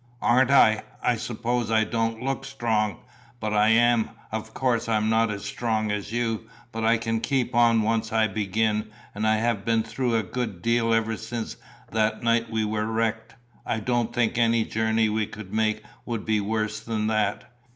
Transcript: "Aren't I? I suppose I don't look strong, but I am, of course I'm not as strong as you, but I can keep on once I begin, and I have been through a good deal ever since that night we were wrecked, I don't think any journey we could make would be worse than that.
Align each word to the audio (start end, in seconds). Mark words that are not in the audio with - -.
"Aren't 0.19 0.49
I? 0.49 0.81
I 1.03 1.15
suppose 1.15 1.69
I 1.69 1.83
don't 1.83 2.23
look 2.23 2.43
strong, 2.43 3.01
but 3.39 3.53
I 3.53 3.67
am, 3.69 4.09
of 4.31 4.51
course 4.51 4.89
I'm 4.89 5.11
not 5.11 5.29
as 5.29 5.45
strong 5.45 5.91
as 5.91 6.11
you, 6.11 6.49
but 6.71 6.83
I 6.83 6.97
can 6.97 7.19
keep 7.21 7.53
on 7.53 7.83
once 7.83 8.11
I 8.11 8.25
begin, 8.27 8.89
and 9.13 9.27
I 9.27 9.35
have 9.35 9.63
been 9.63 9.83
through 9.83 10.15
a 10.15 10.23
good 10.23 10.63
deal 10.63 10.91
ever 10.91 11.15
since 11.17 11.55
that 11.91 12.23
night 12.23 12.49
we 12.49 12.65
were 12.65 12.87
wrecked, 12.87 13.35
I 13.63 13.79
don't 13.79 14.11
think 14.11 14.39
any 14.39 14.65
journey 14.65 15.07
we 15.07 15.27
could 15.27 15.53
make 15.53 15.83
would 16.07 16.25
be 16.25 16.41
worse 16.41 16.79
than 16.79 17.05
that. 17.05 17.53